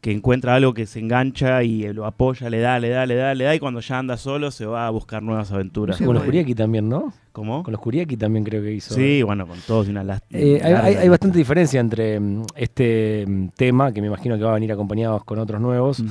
que 0.00 0.12
encuentra 0.12 0.54
algo 0.54 0.72
que 0.74 0.86
se 0.86 1.00
engancha 1.00 1.62
y 1.64 1.92
lo 1.92 2.06
apoya, 2.06 2.48
le 2.48 2.60
da, 2.60 2.78
le 2.78 2.90
da, 2.90 3.06
le 3.06 3.16
da, 3.16 3.34
le 3.34 3.44
da, 3.44 3.54
y 3.54 3.58
cuando 3.58 3.80
ya 3.80 3.98
anda 3.98 4.16
solo 4.16 4.50
se 4.50 4.64
va 4.66 4.86
a 4.86 4.90
buscar 4.90 5.22
nuevas 5.22 5.50
aventuras. 5.50 5.96
Con 5.98 6.14
los. 6.14 6.22
Kuriaki 6.24 6.54
también, 6.54 6.88
¿no? 6.88 7.12
¿Cómo? 7.32 7.62
Con 7.62 7.72
los 7.72 7.80
Kuriaki 7.80 8.16
también 8.16 8.44
creo 8.44 8.62
que 8.62 8.72
hizo. 8.72 8.94
Sí, 8.94 9.22
bueno, 9.22 9.46
con 9.46 9.58
todos 9.66 9.88
y 9.88 9.90
una 9.90 10.04
lástima. 10.04 10.40
Eh, 10.40 10.60
hay, 10.62 10.72
hay- 10.72 10.94
hay 10.96 11.08
bastante 11.08 11.38
diferencia 11.38 11.80
entre 11.80 12.20
mm, 12.20 12.42
este 12.54 13.24
mm, 13.26 13.48
tema, 13.56 13.92
que 13.92 14.00
me 14.00 14.06
imagino 14.06 14.36
que 14.38 14.44
va 14.44 14.52
a 14.52 14.54
venir 14.54 14.70
acompañado 14.72 15.18
con 15.24 15.38
otros 15.38 15.60
nuevos, 15.60 16.02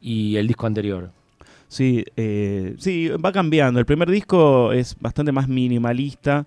y 0.00 0.36
el 0.36 0.46
disco 0.48 0.66
anterior. 0.66 1.10
Sí, 1.68 2.04
eh, 2.16 2.74
sí, 2.78 3.08
va 3.08 3.32
cambiando. 3.32 3.80
El 3.80 3.86
primer 3.86 4.10
disco 4.10 4.72
es 4.72 4.96
bastante 5.00 5.32
más 5.32 5.48
minimalista. 5.48 6.46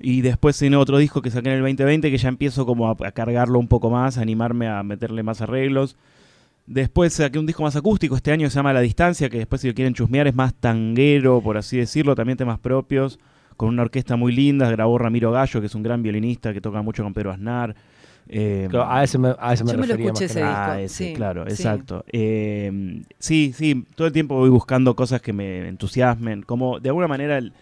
Y 0.00 0.22
después 0.22 0.60
en 0.62 0.74
otro 0.74 0.98
disco 0.98 1.22
que 1.22 1.30
saqué 1.30 1.48
en 1.50 1.56
el 1.56 1.60
2020 1.60 2.10
que 2.10 2.18
ya 2.18 2.28
empiezo 2.28 2.66
como 2.66 2.88
a, 2.88 2.96
a 3.06 3.12
cargarlo 3.12 3.58
un 3.58 3.68
poco 3.68 3.90
más, 3.90 4.18
a 4.18 4.22
animarme 4.22 4.68
a 4.68 4.82
meterle 4.82 5.22
más 5.22 5.40
arreglos. 5.40 5.96
Después 6.66 7.12
saqué 7.12 7.38
un 7.38 7.46
disco 7.46 7.62
más 7.62 7.76
acústico 7.76 8.16
este 8.16 8.32
año 8.32 8.46
que 8.46 8.50
se 8.50 8.56
llama 8.56 8.72
La 8.72 8.80
Distancia, 8.80 9.28
que 9.28 9.38
después 9.38 9.60
si 9.60 9.68
lo 9.68 9.74
quieren 9.74 9.92
chusmear 9.94 10.26
es 10.26 10.34
más 10.34 10.54
tanguero, 10.54 11.40
por 11.42 11.58
así 11.58 11.76
decirlo, 11.76 12.14
también 12.14 12.38
temas 12.38 12.58
propios, 12.58 13.18
con 13.56 13.68
una 13.68 13.82
orquesta 13.82 14.16
muy 14.16 14.32
linda, 14.32 14.70
grabó 14.70 14.96
Ramiro 14.98 15.30
Gallo, 15.30 15.60
que 15.60 15.66
es 15.66 15.74
un 15.74 15.82
gran 15.82 16.02
violinista 16.02 16.52
que 16.54 16.62
toca 16.62 16.80
mucho 16.80 17.02
con 17.02 17.12
Pedro 17.12 17.32
Aznar. 17.32 17.76
Eh, 18.26 18.66
Claro, 18.70 18.90
a 18.90 19.04
ese 19.04 19.18
me, 19.18 19.34
a 19.38 19.52
ese 19.52 19.64
me 19.64 19.72
Yo 19.72 19.78
me 19.78 19.86
lo 19.86 19.92
refería 19.92 20.12
escuché 20.12 20.24
más 20.24 20.32
que 20.32 20.40
ese. 20.40 20.42
Ah, 20.42 20.76
disco, 20.78 20.84
ese, 20.86 21.04
sí, 21.04 21.14
claro, 21.14 21.44
sí. 21.44 21.50
exacto. 21.52 22.04
Eh, 22.10 23.02
sí, 23.18 23.52
sí, 23.54 23.84
todo 23.94 24.06
el 24.06 24.14
tiempo 24.14 24.36
voy 24.36 24.48
buscando 24.48 24.96
cosas 24.96 25.20
que 25.20 25.34
me 25.34 25.68
entusiasmen. 25.68 26.42
Como 26.42 26.80
de 26.80 26.88
alguna 26.88 27.08
manera, 27.08 27.36
el, 27.36 27.52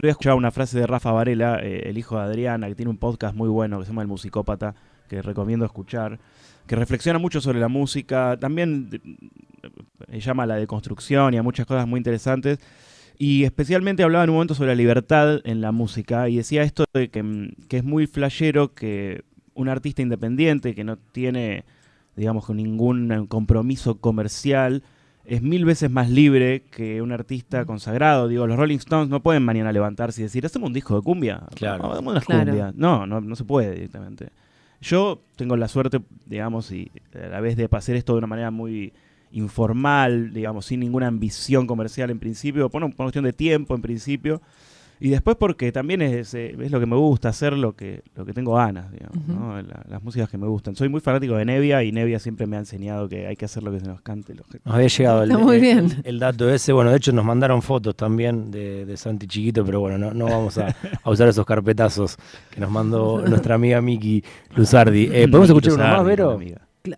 día 0.00 0.12
escuchaba 0.12 0.36
una 0.36 0.50
frase 0.50 0.78
de 0.78 0.86
Rafa 0.86 1.12
Varela, 1.12 1.60
eh, 1.62 1.90
el 1.90 1.98
hijo 1.98 2.16
de 2.16 2.22
Adriana, 2.22 2.68
que 2.68 2.74
tiene 2.74 2.90
un 2.90 2.96
podcast 2.96 3.34
muy 3.34 3.48
bueno 3.48 3.78
que 3.78 3.84
se 3.84 3.90
llama 3.90 4.02
El 4.02 4.08
Musicópata, 4.08 4.74
que 5.08 5.20
recomiendo 5.20 5.66
escuchar, 5.66 6.18
que 6.66 6.74
reflexiona 6.74 7.18
mucho 7.18 7.40
sobre 7.40 7.60
la 7.60 7.68
música. 7.68 8.38
También 8.40 8.88
eh, 10.08 10.20
llama 10.20 10.44
a 10.44 10.46
la 10.46 10.56
deconstrucción 10.56 11.34
y 11.34 11.36
a 11.36 11.42
muchas 11.42 11.66
cosas 11.66 11.86
muy 11.86 11.98
interesantes. 11.98 12.58
Y 13.18 13.44
especialmente 13.44 14.02
hablaba 14.02 14.24
en 14.24 14.30
un 14.30 14.36
momento 14.36 14.54
sobre 14.54 14.70
la 14.70 14.74
libertad 14.74 15.40
en 15.44 15.60
la 15.60 15.70
música 15.70 16.28
y 16.28 16.36
decía 16.36 16.62
esto 16.62 16.84
de 16.94 17.10
que, 17.10 17.22
mm, 17.22 17.52
es 17.68 17.84
muy 17.84 18.06
flashero 18.06 18.72
que 18.74 19.22
un 19.54 19.68
artista 19.68 20.02
independiente 20.02 20.74
que 20.74 20.84
no 20.84 20.96
tiene, 20.96 21.64
digamos, 22.16 22.48
ningún 22.50 23.26
compromiso 23.28 24.00
comercial, 24.00 24.82
es 25.24 25.42
mil 25.42 25.64
veces 25.64 25.90
más 25.90 26.10
libre 26.10 26.62
que 26.70 27.00
un 27.02 27.12
artista 27.12 27.64
consagrado. 27.64 28.28
Digo, 28.28 28.46
los 28.46 28.56
Rolling 28.58 28.76
Stones 28.78 29.08
no 29.08 29.22
pueden 29.22 29.42
mañana 29.42 29.72
levantarse 29.72 30.20
y 30.20 30.24
decir, 30.24 30.44
hacemos 30.44 30.66
un 30.68 30.72
disco 30.74 30.96
de 30.96 31.02
cumbia. 31.02 31.42
Claro. 31.54 31.84
Hagamos 31.84 32.12
una 32.12 32.20
Claro. 32.20 32.44
cumbia. 32.44 32.72
No, 32.76 33.06
no, 33.06 33.20
no 33.20 33.36
se 33.36 33.44
puede 33.44 33.72
directamente. 33.74 34.28
Yo 34.80 35.22
tengo 35.36 35.56
la 35.56 35.68
suerte, 35.68 36.00
digamos, 36.26 36.70
y 36.70 36.90
a 37.14 37.28
la 37.28 37.40
vez 37.40 37.56
de 37.56 37.68
hacer 37.72 37.96
esto 37.96 38.12
de 38.12 38.18
una 38.18 38.26
manera 38.26 38.50
muy 38.50 38.92
informal, 39.32 40.32
digamos, 40.32 40.66
sin 40.66 40.80
ninguna 40.80 41.06
ambición 41.08 41.66
comercial 41.66 42.10
en 42.10 42.18
principio, 42.18 42.68
por 42.70 42.82
una, 42.82 42.92
por 42.94 43.02
una 43.04 43.06
cuestión 43.06 43.24
de 43.24 43.32
tiempo 43.32 43.74
en 43.74 43.82
principio, 43.82 44.40
y 45.00 45.10
después 45.10 45.36
porque 45.38 45.72
también 45.72 46.00
es, 46.02 46.32
eh, 46.34 46.56
es 46.58 46.70
lo 46.70 46.80
que 46.80 46.86
me 46.86 46.96
gusta, 46.96 47.28
hacer 47.28 47.52
lo 47.54 47.74
que, 47.74 48.02
lo 48.14 48.24
que 48.24 48.32
tengo 48.32 48.54
ganas, 48.54 48.90
digamos. 48.92 49.16
¿no? 49.28 49.60
La- 49.62 49.84
las 49.88 50.02
músicas 50.02 50.28
que 50.30 50.38
me 50.38 50.46
gustan. 50.46 50.76
Soy 50.76 50.88
muy 50.88 51.00
fanático 51.00 51.34
de 51.36 51.44
Nevia 51.44 51.82
y 51.82 51.92
Nevia 51.92 52.18
siempre 52.18 52.46
me 52.46 52.56
ha 52.56 52.60
enseñado 52.60 53.08
que 53.08 53.26
hay 53.26 53.36
que 53.36 53.44
hacer 53.44 53.62
lo 53.62 53.72
que 53.72 53.80
se 53.80 53.86
nos 53.86 54.00
cante. 54.00 54.34
Lo 54.34 54.44
que- 54.44 54.60
Nos 54.64 54.74
había 54.74 54.86
llegado 54.88 55.22
el, 55.24 55.38
muy 55.38 55.56
el- 55.56 55.60
bien. 55.62 56.02
el 56.04 56.18
dato 56.18 56.48
ese. 56.48 56.72
Bueno, 56.72 56.90
de 56.90 56.96
hecho 56.96 57.12
nos 57.12 57.24
mandaron 57.24 57.60
fotos 57.62 57.94
también 57.96 58.50
de, 58.50 58.84
de 58.86 58.96
Santi 58.96 59.26
Chiquito, 59.26 59.64
pero 59.64 59.80
bueno, 59.80 59.98
no, 59.98 60.14
no 60.14 60.24
vamos 60.26 60.56
a, 60.58 60.74
a 61.02 61.10
usar 61.10 61.28
esos 61.28 61.44
carpetazos 61.44 62.16
que 62.50 62.60
nos 62.60 62.70
mandó 62.70 63.22
nuestra 63.28 63.56
amiga 63.56 63.80
Miki 63.82 64.22
Luzardi. 64.56 65.10
Eh, 65.12 65.28
¿Podemos 65.28 65.48
escuchar 65.48 65.74
uno 65.74 65.82
más, 65.84 66.04
Vero? 66.04 66.38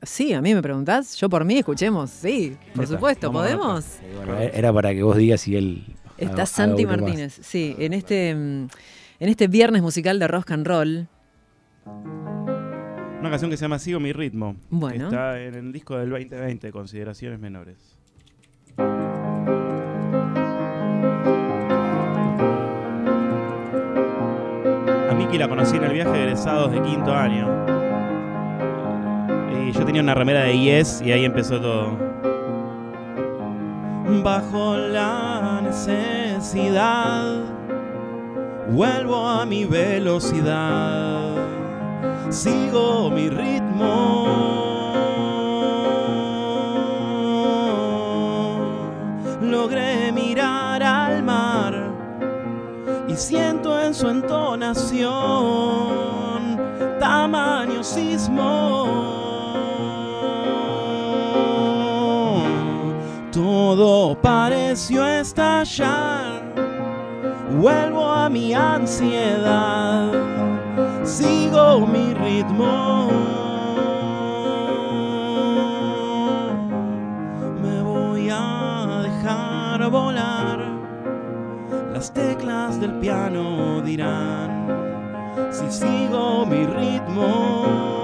Sí, 0.03 0.33
a 0.33 0.43
mí 0.43 0.53
me 0.53 0.61
preguntás. 0.62 1.15
Yo 1.17 1.29
por 1.29 1.45
mí, 1.45 1.59
escuchemos. 1.59 2.11
Sí, 2.11 2.57
por 2.75 2.87
supuesto. 2.88 3.31
¿podemos? 3.31 3.85
Bueno, 4.17 4.37
era 4.38 4.73
para 4.73 4.93
que 4.93 5.03
vos 5.03 5.17
digas 5.17 5.47
y 5.49 5.57
él. 5.57 5.85
Está 6.18 6.46
Santi 6.46 6.87
más. 6.87 6.99
Martínez, 6.99 7.38
sí, 7.42 7.76
en 7.78 7.92
este, 7.92 8.35
mm, 8.35 8.68
en 9.20 9.28
este 9.28 9.49
viernes 9.49 9.82
musical 9.82 10.18
de 10.18 10.28
Rock 10.28 10.50
and 10.52 10.66
Roll. 10.66 11.08
Una 13.20 13.30
canción 13.30 13.50
que 13.50 13.56
se 13.56 13.62
llama 13.62 13.78
Sigo 13.78 13.99
mi 14.00 14.12
ritmo. 14.12 14.56
Bueno. 14.70 15.08
Que 15.08 15.14
está 15.16 15.40
en 15.40 15.54
el 15.54 15.73
disco 15.73 15.96
del 15.96 16.11
2020, 16.11 16.70
Consideraciones 16.70 17.40
Menores. 17.40 17.76
A 25.11 25.14
Miki 25.16 25.38
la 25.38 25.49
conocí 25.49 25.76
en 25.76 25.85
el 25.85 25.92
viaje 25.92 26.12
de 26.12 26.23
egresados 26.25 26.73
de 26.73 26.82
quinto 26.82 27.12
año. 27.14 27.46
Y 29.68 29.73
yo 29.73 29.85
tenía 29.85 30.02
una 30.02 30.14
remera 30.14 30.44
de 30.44 30.58
Yes 30.58 31.02
y 31.04 31.12
ahí 31.12 31.25
empezó 31.25 31.61
todo. 31.61 31.96
Bajo 34.23 34.76
la 34.76 35.55
necesidad, 35.76 37.42
vuelvo 38.71 39.28
a 39.28 39.45
mi 39.45 39.66
velocidad, 39.66 41.35
sigo 42.30 43.11
mi 43.11 43.28
ritmo. 43.28 44.26
Logré 49.42 50.11
mirar 50.12 50.83
al 50.83 51.23
mar 51.23 51.92
y 53.06 53.14
siento 53.14 53.78
en 53.78 53.92
su 53.92 54.09
entonación 54.09 55.06
tamaño. 56.99 57.83
Todo 63.68 64.14
pareció 64.23 65.04
estallar, 65.04 66.40
vuelvo 67.58 68.04
a 68.08 68.28
mi 68.30 68.54
ansiedad, 68.54 70.12
sigo 71.02 71.85
mi 71.85 72.14
ritmo. 72.14 73.08
Me 77.61 77.82
voy 77.82 78.28
a 78.30 79.00
dejar 79.02 79.90
volar, 79.90 80.61
las 81.92 82.12
teclas 82.12 82.80
del 82.80 82.92
piano 83.00 83.82
dirán 83.82 84.68
si 85.50 85.68
sigo 85.73 86.46
mi 86.46 86.64
ritmo. 86.66 87.96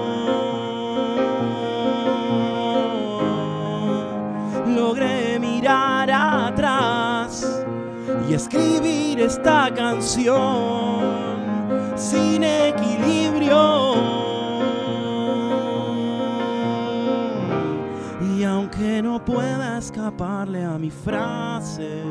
Y 8.29 8.35
escribir 8.35 9.21
esta 9.21 9.71
canción 9.75 11.02
sin 11.97 12.45
equilibrio. 12.45 13.95
Y 18.37 18.45
aunque 18.45 19.02
no 19.02 19.25
pueda 19.25 19.79
escaparle 19.79 20.64
a 20.64 20.79
mi 20.79 20.91
frase, 20.91 22.02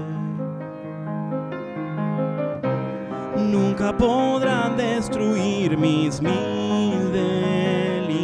nunca 3.38 3.96
podrán 3.98 4.77
destruir 4.77 5.77
mis 5.77 6.22
mil 6.22 7.12
delirios 7.12 8.18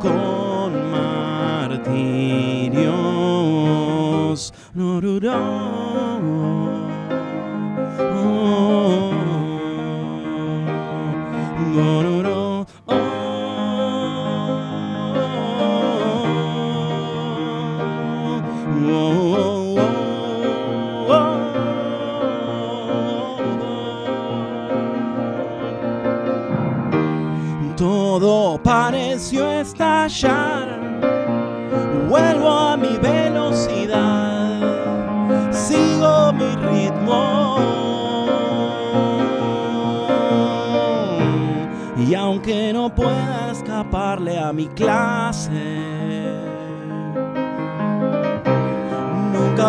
con 0.00 0.90
martirios. 4.74 5.34
No, 5.34 6.20
no, 6.20 6.88
no. 7.98 8.83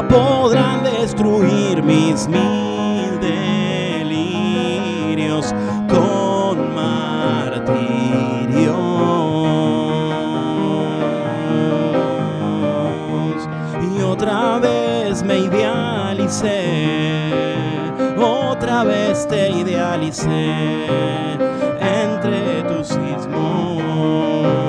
Podrán 0.03 0.83
destruir 0.83 1.81
mis 1.81 2.27
mil 2.27 3.19
delirios 4.01 4.75
con 5.89 6.75
martirios. 6.75 7.87
Y 13.97 14.01
otra 14.01 14.59
vez 14.59 15.23
me 15.23 15.39
idealicé, 15.39 16.53
otra 18.19 18.83
vez 18.83 19.25
te 19.27 19.49
idealicé 19.51 20.87
entre 21.79 22.63
tus 22.63 22.87
sismos. 22.87 24.64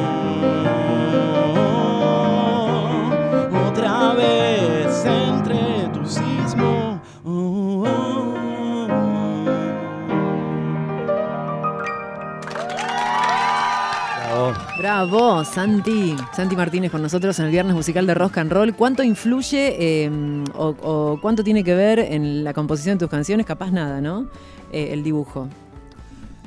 Bravo. 14.78 15.42
Santi. 15.44 16.14
Santi 16.32 16.54
Martínez 16.54 16.90
con 16.90 17.00
nosotros 17.00 17.38
en 17.38 17.46
el 17.46 17.50
Viernes 17.50 17.74
Musical 17.74 18.06
de 18.06 18.14
Rock 18.14 18.38
and 18.38 18.52
Roll. 18.52 18.74
¿Cuánto 18.74 19.02
influye 19.02 19.76
eh, 19.78 20.10
o, 20.54 20.76
o 20.82 21.18
cuánto 21.20 21.42
tiene 21.42 21.64
que 21.64 21.74
ver 21.74 21.98
en 21.98 22.44
la 22.44 22.52
composición 22.52 22.98
de 22.98 23.04
tus 23.04 23.10
canciones? 23.10 23.46
Capaz 23.46 23.70
nada, 23.70 24.00
¿no? 24.00 24.28
Eh, 24.72 24.88
el 24.92 25.02
dibujo. 25.02 25.48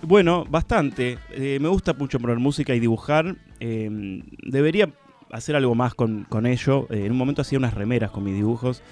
Bueno, 0.04 0.46
bastante. 0.50 1.18
Eh, 1.32 1.58
me 1.60 1.68
gusta 1.70 1.94
mucho 1.94 2.20
poner 2.20 2.38
música 2.38 2.76
y 2.76 2.80
dibujar. 2.80 3.36
Eh, 3.60 4.22
debería 4.44 4.90
hacer 5.32 5.56
algo 5.56 5.74
más 5.74 5.96
con, 5.96 6.26
con 6.30 6.46
ello. 6.46 6.88
Eh, 6.92 7.06
en 7.06 7.12
un 7.12 7.18
momento 7.18 7.42
hacía 7.42 7.58
unas 7.58 7.74
remeras 7.74 8.12
con 8.12 8.24
mis 8.24 8.36
dibujos 8.36 8.84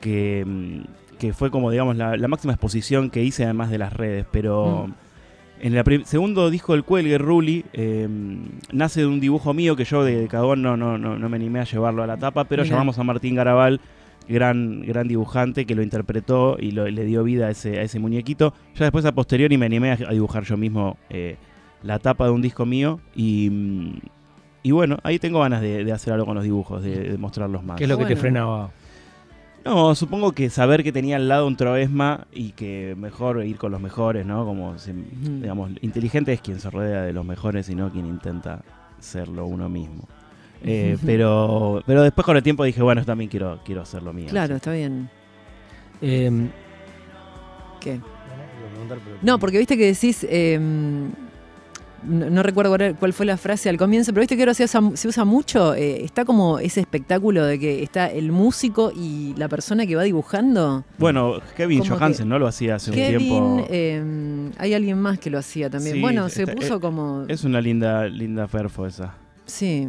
que, 0.00 0.44
mm, 0.46 1.18
que 1.18 1.32
fue 1.32 1.50
como, 1.50 1.70
digamos, 1.70 1.96
la, 1.96 2.16
la 2.16 2.28
máxima 2.28 2.52
exposición 2.52 3.10
que 3.10 3.24
hice 3.24 3.44
además 3.44 3.70
de 3.70 3.78
las 3.78 3.92
redes. 3.92 4.24
Pero 4.30 4.88
en 5.60 5.74
el 5.76 6.04
segundo 6.06 6.50
disco 6.50 6.72
del 6.72 6.84
Cuelgue, 6.84 7.16
Ruli, 7.18 7.64
eh, 7.72 8.08
nace 8.72 9.00
de 9.00 9.06
un 9.06 9.20
dibujo 9.20 9.54
mío 9.54 9.76
que 9.76 9.84
yo 9.84 10.04
de 10.04 10.26
cagón 10.28 10.62
no, 10.62 10.76
no, 10.76 10.98
no, 10.98 11.18
no 11.18 11.28
me 11.28 11.36
animé 11.36 11.60
a 11.60 11.64
llevarlo 11.64 12.02
a 12.02 12.06
la 12.06 12.16
tapa, 12.16 12.44
pero 12.44 12.62
Mirá. 12.62 12.74
llamamos 12.74 12.98
a 12.98 13.04
Martín 13.04 13.34
Garabal, 13.34 13.80
gran, 14.28 14.82
gran 14.82 15.08
dibujante, 15.08 15.64
que 15.64 15.74
lo 15.74 15.82
interpretó 15.82 16.56
y 16.58 16.72
lo- 16.72 16.88
le 16.88 17.04
dio 17.04 17.24
vida 17.24 17.46
a 17.46 17.50
ese, 17.50 17.78
a 17.78 17.82
ese 17.82 17.98
muñequito. 17.98 18.52
Ya 18.74 18.84
después 18.84 19.04
a 19.04 19.12
posteriori 19.12 19.56
me 19.56 19.66
animé 19.66 19.92
a, 19.92 19.94
a 19.94 20.12
dibujar 20.12 20.44
yo 20.44 20.56
mismo 20.56 20.96
eh, 21.10 21.36
la 21.82 21.98
tapa 21.98 22.24
de 22.26 22.30
un 22.32 22.42
disco 22.42 22.66
mío 22.66 23.00
y... 23.14 24.00
y 24.62 24.70
bueno, 24.70 24.96
ahí 25.02 25.18
tengo 25.18 25.40
ganas 25.40 25.60
de, 25.60 25.84
de 25.84 25.92
hacer 25.92 26.12
algo 26.14 26.26
con 26.26 26.34
los 26.34 26.44
dibujos, 26.44 26.82
de, 26.82 27.10
de 27.10 27.18
mostrarlos 27.18 27.62
más. 27.62 27.76
¿Qué 27.76 27.84
es 27.84 27.90
lo 27.90 27.98
que 27.98 28.06
te 28.06 28.16
frenaba? 28.16 28.70
No, 29.64 29.94
supongo 29.94 30.32
que 30.32 30.50
saber 30.50 30.84
que 30.84 30.92
tenía 30.92 31.16
al 31.16 31.26
lado 31.26 31.46
un 31.46 31.56
Troesma 31.56 32.26
y 32.32 32.52
que 32.52 32.94
mejor 32.98 33.44
ir 33.44 33.56
con 33.56 33.72
los 33.72 33.80
mejores, 33.80 34.26
¿no? 34.26 34.44
Como, 34.44 34.76
digamos, 35.40 35.70
inteligente 35.80 36.32
es 36.34 36.40
quien 36.42 36.60
se 36.60 36.68
rodea 36.70 37.02
de 37.02 37.12
los 37.14 37.24
mejores 37.24 37.68
y 37.70 37.74
no 37.74 37.90
quien 37.90 38.04
intenta 38.06 38.62
serlo 39.00 39.46
uno 39.46 39.68
mismo. 39.70 40.06
Eh, 40.62 40.98
pero, 41.04 41.82
pero 41.86 42.02
después 42.02 42.24
con 42.24 42.36
el 42.36 42.42
tiempo 42.42 42.64
dije, 42.64 42.82
bueno, 42.82 43.04
también 43.04 43.30
quiero, 43.30 43.60
quiero 43.64 43.82
hacer 43.82 44.02
lo 44.02 44.12
mío. 44.12 44.26
Claro, 44.28 44.56
está 44.56 44.72
bien. 44.72 45.08
Eh, 46.02 46.30
no, 46.30 46.48
¿Qué? 47.80 48.00
no, 49.22 49.38
porque 49.38 49.58
viste 49.58 49.76
que 49.78 49.86
decís. 49.86 50.26
eh, 50.28 50.58
no, 52.06 52.30
no 52.30 52.42
recuerdo 52.42 52.76
cuál, 52.98 53.12
fue 53.12 53.26
la 53.26 53.36
frase 53.36 53.68
al 53.68 53.76
comienzo, 53.76 54.12
pero 54.12 54.22
viste 54.22 54.36
que 54.36 54.42
ahora 54.42 54.54
se 54.54 54.64
usa, 54.64 54.80
se 54.94 55.08
usa 55.08 55.24
mucho. 55.24 55.74
eh, 55.74 56.04
está 56.04 56.24
como 56.24 56.58
ese 56.58 56.80
espectáculo 56.80 57.44
de 57.44 57.58
que 57.58 57.82
está 57.82 58.06
el 58.06 58.32
músico 58.32 58.92
y 58.94 59.34
la 59.36 59.48
persona 59.48 59.86
que 59.86 59.96
va 59.96 60.02
dibujando. 60.02 60.84
Bueno, 60.98 61.40
Kevin 61.56 61.80
Como 61.80 61.96
Johansen, 61.96 62.28
¿no? 62.28 62.38
Lo 62.38 62.46
hacía 62.46 62.76
hace 62.76 62.90
un 62.90 62.96
tiempo. 62.96 63.66
eh, 63.70 64.50
hay 64.58 64.74
alguien 64.74 65.00
más 65.00 65.18
que 65.18 65.30
lo 65.30 65.38
hacía 65.38 65.70
también. 65.70 65.96
Sí, 65.96 66.00
bueno, 66.00 66.28
se 66.28 66.42
está- 66.42 66.54
puso 66.54 66.76
eh, 66.76 66.80
como. 66.80 67.24
Es 67.28 67.44
una 67.44 67.60
linda, 67.60 68.06
linda 68.08 68.46
perfo 68.46 68.86
esa. 68.86 69.14
sí, 69.46 69.88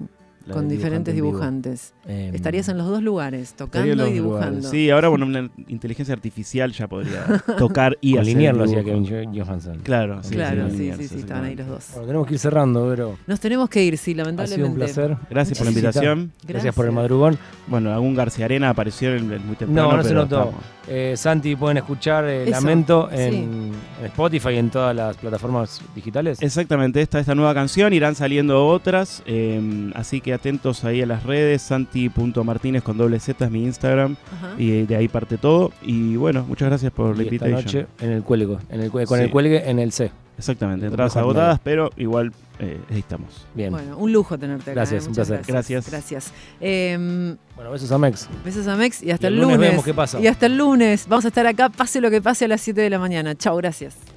con 0.51 0.69
diferentes 0.69 1.13
dibujantes. 1.15 1.93
Eh, 2.07 2.31
Estarías 2.33 2.69
en 2.69 2.77
los 2.77 2.87
dos 2.87 3.01
lugares, 3.01 3.53
tocando 3.55 4.07
y 4.07 4.13
dibujando. 4.13 4.47
lugares. 4.57 4.69
Sí, 4.69 4.89
ahora 4.89 5.09
con 5.09 5.23
una 5.23 5.49
inteligencia 5.67 6.13
artificial 6.13 6.71
ya 6.71 6.87
podría 6.87 7.25
tocar 7.57 7.97
y 8.01 8.11
Con 8.13 8.21
hacer 8.21 8.33
Linier 8.33 8.51
el 8.51 8.57
lo 8.57 8.63
hacía 8.65 8.83
dibujo. 8.83 9.05
Kevin 9.07 9.33
Jo- 9.33 9.45
Johansen. 9.45 9.79
Claro, 9.79 10.21
sí, 10.23 10.35
claro, 10.35 10.69
sí, 10.69 10.77
sí, 10.77 10.91
sí, 10.97 11.07
sí, 11.07 11.15
estaban 11.19 11.45
ahí 11.45 11.55
los 11.55 11.67
dos. 11.67 11.87
Bueno, 11.93 12.07
tenemos 12.07 12.27
que 12.27 12.33
ir 12.33 12.39
cerrando, 12.39 12.87
pero 12.89 13.17
Nos 13.27 13.39
tenemos 13.39 13.69
que 13.69 13.83
ir, 13.83 13.97
sí, 13.97 14.11
ha 14.11 14.13
sido 14.13 14.23
lamentablemente. 14.25 14.69
un 14.69 14.75
placer. 14.75 15.17
Gracias 15.29 15.57
por 15.57 15.65
la 15.65 15.71
invitación. 15.71 16.31
Gracias, 16.47 16.75
por 16.75 16.85
el 16.85 16.91
madrugón. 16.91 17.37
Bueno, 17.67 17.91
algún 17.93 18.13
García 18.15 18.45
Arena 18.45 18.69
apareció 18.69 19.15
en 19.15 19.31
el 19.31 19.39
muy 19.39 19.55
temprano. 19.55 19.91
No, 19.91 19.97
no 19.97 20.03
se 20.03 20.13
notó. 20.13 20.53
Eh, 20.87 21.15
Santi, 21.17 21.55
pueden 21.55 21.77
escuchar 21.77 22.25
eh, 22.25 22.45
Lamento 22.47 23.09
sí. 23.11 23.17
en, 23.19 23.33
en 23.33 24.05
Spotify 24.05 24.49
y 24.49 24.57
en 24.57 24.69
todas 24.69 24.95
las 24.95 25.17
plataformas 25.17 25.81
digitales. 25.95 26.39
Exactamente, 26.43 27.01
esta 27.01 27.19
esta 27.19 27.33
nueva 27.33 27.55
canción, 27.55 27.91
irán 27.91 28.13
saliendo 28.13 28.67
otras, 28.67 29.23
eh, 29.25 29.91
así 29.95 30.21
que 30.21 30.34
atentos 30.35 30.83
ahí 30.85 31.01
a 31.01 31.05
las 31.05 31.23
redes, 31.23 31.61
santi.martínez 31.63 32.83
con 32.83 32.97
doble 32.97 33.19
Z 33.19 33.43
es 33.45 33.51
mi 33.51 33.63
Instagram, 33.63 34.15
Ajá. 34.33 34.49
y 34.57 34.83
de 34.83 34.95
ahí 34.95 35.07
parte 35.07 35.37
todo. 35.37 35.71
Y 35.81 36.15
bueno, 36.15 36.45
muchas 36.47 36.67
gracias 36.69 36.91
por 36.91 37.07
la 37.17 37.23
esta 37.23 37.23
invitación. 37.23 37.55
noche 37.55 37.87
en 37.99 38.11
el 38.11 38.23
cuelgue, 38.23 38.57
en 38.69 38.81
el, 38.81 38.91
con 38.91 39.05
Sí. 39.07 39.13
el 39.23 39.31
cuelgue 39.31 39.69
en 39.69 39.79
el 39.79 39.91
C. 39.91 40.11
Exactamente, 40.37 40.85
entradas 40.87 41.15
agotadas, 41.15 41.61
pero 41.63 41.89
igual 41.95 42.33
eh, 42.59 42.77
ahí 42.91 42.99
estamos. 42.99 43.47
Bien. 43.53 43.71
Bueno, 43.71 43.97
un 43.97 44.11
lujo 44.11 44.37
tenerte 44.37 44.71
acá. 44.71 44.81
Gracias, 44.81 45.05
¿eh? 45.05 45.07
un 45.07 45.15
placer. 45.15 45.41
Gracias. 45.47 45.89
Gracias. 45.89 45.91
Gracias. 45.91 46.33
Eh, 46.59 47.35
Bueno, 47.55 47.71
besos 47.71 47.89
a 47.93 47.97
Mex. 47.97 48.27
besos 48.43 48.67
a 48.67 48.75
Mex 48.75 49.01
y 49.01 49.11
hasta 49.11 49.27
Y 49.27 49.29
el 49.29 49.33
el 49.35 49.39
lunes 49.39 49.55
lunes. 49.55 49.69
vemos 49.71 49.85
qué 49.85 49.93
pasa. 49.93 50.19
Y 50.19 50.27
hasta 50.27 50.45
el 50.47 50.57
lunes. 50.57 51.05
Vamos 51.07 51.23
a 51.23 51.29
estar 51.29 51.47
acá, 51.47 51.69
pase 51.69 52.01
lo 52.01 52.11
que 52.11 52.21
pase, 52.21 52.43
a 52.45 52.47
las 52.49 52.59
7 52.59 52.81
de 52.81 52.89
la 52.89 52.99
mañana. 52.99 53.33
Chao, 53.35 53.55
gracias. 53.55 53.95